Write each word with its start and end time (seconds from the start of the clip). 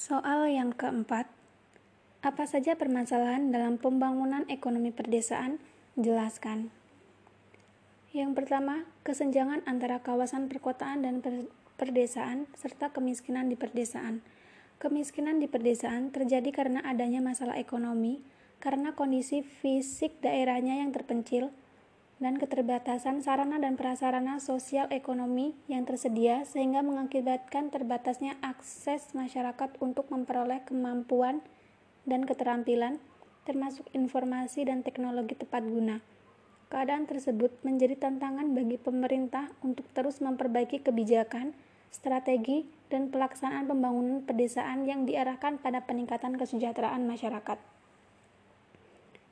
Soal 0.00 0.48
yang 0.48 0.72
keempat, 0.72 1.28
apa 2.24 2.48
saja 2.48 2.72
permasalahan 2.72 3.52
dalam 3.52 3.76
pembangunan 3.76 4.48
ekonomi 4.48 4.96
perdesaan? 4.96 5.60
Jelaskan. 5.92 6.72
Yang 8.16 8.32
pertama, 8.32 8.88
kesenjangan 9.04 9.60
antara 9.68 10.00
kawasan 10.00 10.48
perkotaan 10.48 11.04
dan 11.04 11.20
perdesaan 11.76 12.48
serta 12.56 12.96
kemiskinan 12.96 13.52
di 13.52 13.60
perdesaan. 13.60 14.24
Kemiskinan 14.80 15.36
di 15.36 15.52
perdesaan 15.52 16.08
terjadi 16.16 16.48
karena 16.48 16.80
adanya 16.80 17.20
masalah 17.20 17.60
ekonomi, 17.60 18.24
karena 18.56 18.96
kondisi 18.96 19.44
fisik 19.44 20.16
daerahnya 20.24 20.80
yang 20.80 20.96
terpencil, 20.96 21.52
dan 22.20 22.36
keterbatasan 22.36 23.24
sarana 23.24 23.56
dan 23.56 23.80
prasarana 23.80 24.36
sosial 24.44 24.84
ekonomi 24.92 25.56
yang 25.72 25.88
tersedia 25.88 26.44
sehingga 26.44 26.84
mengakibatkan 26.84 27.72
terbatasnya 27.72 28.36
akses 28.44 29.16
masyarakat 29.16 29.80
untuk 29.80 30.12
memperoleh 30.12 30.60
kemampuan 30.68 31.40
dan 32.04 32.28
keterampilan 32.28 33.00
termasuk 33.48 33.88
informasi 33.96 34.68
dan 34.68 34.84
teknologi 34.84 35.32
tepat 35.32 35.64
guna. 35.64 36.04
Keadaan 36.70 37.08
tersebut 37.08 37.50
menjadi 37.66 37.98
tantangan 37.98 38.52
bagi 38.54 38.78
pemerintah 38.78 39.50
untuk 39.64 39.88
terus 39.90 40.22
memperbaiki 40.22 40.86
kebijakan, 40.86 41.56
strategi, 41.90 42.68
dan 42.92 43.10
pelaksanaan 43.10 43.66
pembangunan 43.66 44.22
pedesaan 44.22 44.86
yang 44.86 45.02
diarahkan 45.02 45.58
pada 45.58 45.82
peningkatan 45.82 46.38
kesejahteraan 46.38 47.02
masyarakat. 47.10 47.79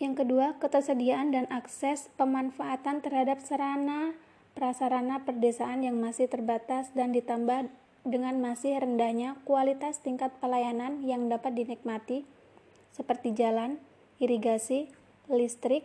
Yang 0.00 0.24
kedua, 0.24 0.56
ketersediaan 0.56 1.28
dan 1.28 1.44
akses 1.52 2.08
pemanfaatan 2.16 3.04
terhadap 3.04 3.36
sarana 3.44 4.16
prasarana 4.56 5.22
perdesaan 5.28 5.84
yang 5.84 6.00
masih 6.00 6.26
terbatas 6.26 6.90
dan 6.96 7.12
ditambah 7.12 7.68
dengan 8.02 8.40
masih 8.40 8.80
rendahnya 8.80 9.36
kualitas 9.44 10.00
tingkat 10.00 10.32
pelayanan 10.40 11.04
yang 11.04 11.28
dapat 11.28 11.52
dinikmati 11.52 12.24
seperti 12.96 13.36
jalan, 13.36 13.76
irigasi, 14.18 14.88
listrik, 15.28 15.84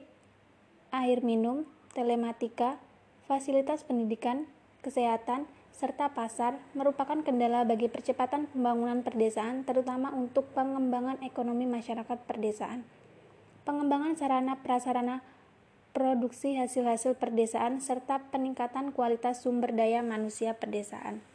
air 0.96 1.20
minum, 1.20 1.68
telematika, 1.92 2.80
fasilitas 3.28 3.84
pendidikan, 3.84 4.48
kesehatan, 4.80 5.44
serta 5.76 6.16
pasar 6.16 6.56
merupakan 6.72 7.20
kendala 7.20 7.68
bagi 7.68 7.92
percepatan 7.92 8.48
pembangunan 8.48 9.04
perdesaan 9.04 9.68
terutama 9.68 10.16
untuk 10.16 10.48
pengembangan 10.56 11.20
ekonomi 11.20 11.68
masyarakat 11.68 12.16
perdesaan 12.24 12.88
pengembangan 13.66 14.14
sarana 14.14 14.62
prasarana 14.62 15.26
produksi 15.92 16.54
hasil-hasil 16.56 17.18
perdesaan, 17.18 17.82
serta 17.82 18.22
peningkatan 18.30 18.94
kualitas 18.94 19.42
sumber 19.42 19.74
daya 19.74 20.06
manusia 20.06 20.54
perdesaan. 20.56 21.26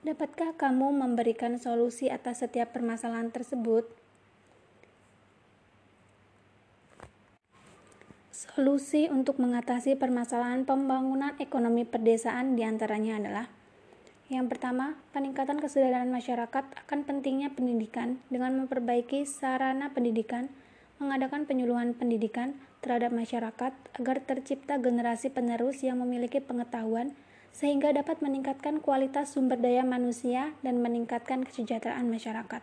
Dapatkah 0.00 0.56
kamu 0.56 0.96
memberikan 0.96 1.60
solusi 1.60 2.08
atas 2.08 2.40
setiap 2.40 2.72
permasalahan 2.72 3.28
tersebut? 3.28 3.84
Solusi 8.32 9.12
untuk 9.12 9.36
mengatasi 9.36 10.00
permasalahan 10.00 10.64
pembangunan 10.64 11.36
ekonomi 11.36 11.84
perdesaan 11.84 12.56
di 12.56 12.64
antaranya 12.64 13.20
adalah 13.20 13.46
yang 14.30 14.46
pertama, 14.46 14.94
peningkatan 15.10 15.58
kesadaran 15.58 16.06
masyarakat 16.06 16.62
akan 16.86 17.00
pentingnya 17.02 17.50
pendidikan 17.50 18.22
dengan 18.30 18.62
memperbaiki 18.62 19.26
sarana 19.26 19.90
pendidikan, 19.90 20.46
mengadakan 21.00 21.48
penyuluhan 21.48 21.96
pendidikan 21.96 22.60
terhadap 22.84 23.08
masyarakat 23.08 23.72
agar 23.96 24.16
tercipta 24.20 24.76
generasi 24.76 25.32
penerus 25.32 25.80
yang 25.80 26.04
memiliki 26.04 26.44
pengetahuan 26.44 27.16
sehingga 27.56 27.90
dapat 27.90 28.20
meningkatkan 28.20 28.84
kualitas 28.84 29.32
sumber 29.32 29.56
daya 29.56 29.82
manusia 29.82 30.52
dan 30.60 30.84
meningkatkan 30.84 31.42
kesejahteraan 31.48 32.06
masyarakat. 32.12 32.62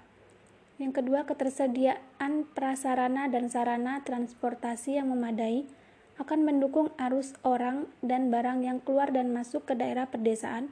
Yang 0.77 0.93
kedua, 1.01 1.25
ketersediaan 1.25 2.45
prasarana 2.53 3.25
dan 3.25 3.49
sarana 3.49 4.05
transportasi 4.05 5.01
yang 5.01 5.09
memadai 5.09 5.65
akan 6.21 6.45
mendukung 6.45 6.93
arus 7.01 7.33
orang 7.41 7.89
dan 8.05 8.29
barang 8.29 8.61
yang 8.61 8.77
keluar 8.85 9.09
dan 9.09 9.33
masuk 9.33 9.65
ke 9.65 9.73
daerah 9.73 10.05
pedesaan. 10.13 10.69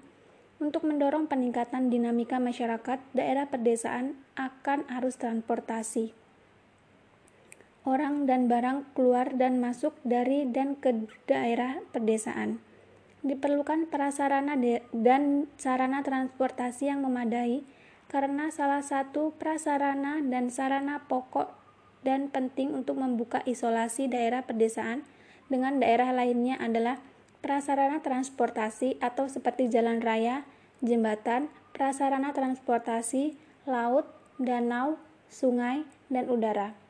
Untuk 0.62 0.86
mendorong 0.86 1.28
peningkatan 1.28 1.90
dinamika 1.90 2.38
masyarakat, 2.38 3.02
daerah 3.12 3.50
pedesaan 3.50 4.16
akan 4.38 4.88
arus 5.02 5.20
transportasi 5.20 6.25
orang 7.86 8.26
dan 8.26 8.50
barang 8.50 8.98
keluar 8.98 9.38
dan 9.38 9.62
masuk 9.62 9.94
dari 10.02 10.50
dan 10.50 10.74
ke 10.74 11.06
daerah 11.30 11.80
pedesaan. 11.94 12.58
Diperlukan 13.22 13.90
prasarana 13.90 14.58
dan 14.94 15.50
sarana 15.58 16.02
transportasi 16.02 16.90
yang 16.90 17.06
memadai 17.06 17.62
karena 18.10 18.50
salah 18.54 18.82
satu 18.82 19.34
prasarana 19.38 20.22
dan 20.22 20.50
sarana 20.50 21.06
pokok 21.06 21.54
dan 22.06 22.30
penting 22.30 22.74
untuk 22.74 23.02
membuka 23.02 23.42
isolasi 23.50 24.06
daerah 24.06 24.46
pedesaan 24.46 25.02
dengan 25.50 25.82
daerah 25.82 26.14
lainnya 26.14 26.58
adalah 26.62 27.02
prasarana 27.42 28.02
transportasi 28.02 28.98
atau 29.02 29.30
seperti 29.30 29.70
jalan 29.70 30.02
raya, 30.02 30.46
jembatan, 30.86 31.50
prasarana 31.74 32.34
transportasi, 32.34 33.38
laut, 33.66 34.06
danau, 34.38 35.02
sungai, 35.30 35.86
dan 36.10 36.30
udara 36.30 36.85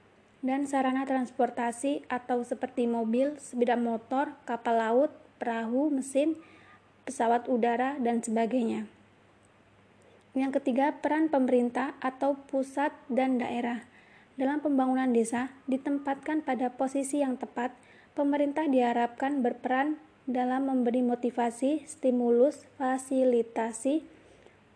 dan 0.46 0.70
sarana 0.70 1.10
transportasi 1.10 2.06
atau 2.06 2.46
seperti 2.46 2.86
mobil, 2.86 3.34
sepeda 3.42 3.74
motor, 3.74 4.38
kapal 4.46 4.78
laut, 4.78 5.12
perahu, 5.42 5.90
mesin, 5.90 6.38
pesawat 7.10 7.50
udara, 7.50 7.98
dan 7.98 8.22
sebagainya. 8.22 8.86
Yang 10.38 10.62
ketiga, 10.62 10.94
peran 11.02 11.34
pemerintah 11.34 11.98
atau 11.98 12.38
pusat 12.46 12.94
dan 13.10 13.42
daerah. 13.42 13.90
Dalam 14.38 14.62
pembangunan 14.62 15.10
desa, 15.10 15.50
ditempatkan 15.66 16.46
pada 16.46 16.70
posisi 16.70 17.26
yang 17.26 17.42
tepat, 17.42 17.74
pemerintah 18.14 18.70
diharapkan 18.70 19.42
berperan 19.42 19.98
dalam 20.30 20.70
memberi 20.70 21.02
motivasi, 21.02 21.90
stimulus, 21.90 22.70
fasilitasi, 22.78 24.06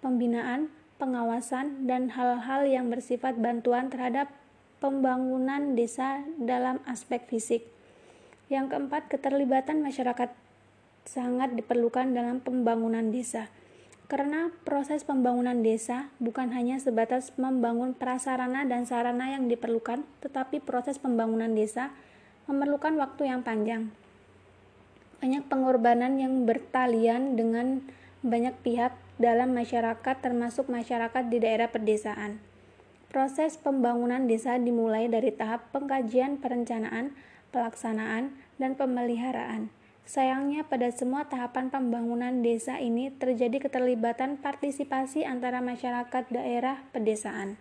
pembinaan, 0.02 0.74
pengawasan, 0.98 1.86
dan 1.86 2.10
hal-hal 2.16 2.66
yang 2.66 2.90
bersifat 2.90 3.38
bantuan 3.38 3.94
terhadap 3.94 4.34
pembangunan 4.80 5.76
desa 5.76 6.24
dalam 6.40 6.80
aspek 6.88 7.24
fisik. 7.28 7.68
Yang 8.48 8.76
keempat, 8.76 9.12
keterlibatan 9.12 9.84
masyarakat 9.84 10.32
sangat 11.06 11.54
diperlukan 11.54 12.16
dalam 12.16 12.42
pembangunan 12.42 13.14
desa. 13.14 13.52
Karena 14.10 14.50
proses 14.66 15.06
pembangunan 15.06 15.62
desa 15.62 16.10
bukan 16.18 16.50
hanya 16.50 16.82
sebatas 16.82 17.30
membangun 17.38 17.94
prasarana 17.94 18.66
dan 18.66 18.90
sarana 18.90 19.30
yang 19.38 19.46
diperlukan, 19.46 20.02
tetapi 20.26 20.66
proses 20.66 20.98
pembangunan 20.98 21.54
desa 21.54 21.94
memerlukan 22.50 22.98
waktu 22.98 23.30
yang 23.30 23.46
panjang. 23.46 23.94
Banyak 25.22 25.46
pengorbanan 25.46 26.18
yang 26.18 26.50
bertalian 26.50 27.38
dengan 27.38 27.86
banyak 28.26 28.58
pihak 28.66 28.98
dalam 29.22 29.54
masyarakat 29.54 30.16
termasuk 30.26 30.66
masyarakat 30.72 31.30
di 31.30 31.38
daerah 31.38 31.70
pedesaan. 31.70 32.49
Proses 33.10 33.58
pembangunan 33.58 34.30
desa 34.30 34.62
dimulai 34.62 35.10
dari 35.10 35.34
tahap 35.34 35.74
pengkajian 35.74 36.38
perencanaan, 36.38 37.18
pelaksanaan, 37.50 38.38
dan 38.62 38.78
pemeliharaan. 38.78 39.74
Sayangnya 40.06 40.66
pada 40.66 40.94
semua 40.94 41.26
tahapan 41.26 41.74
pembangunan 41.74 42.46
desa 42.46 42.78
ini 42.78 43.10
terjadi 43.10 43.66
keterlibatan 43.66 44.38
partisipasi 44.38 45.26
antara 45.26 45.58
masyarakat 45.58 46.30
daerah 46.30 46.86
pedesaan. 46.94 47.58